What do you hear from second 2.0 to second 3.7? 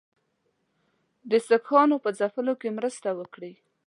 په ځپلو کې مرسته وکړي.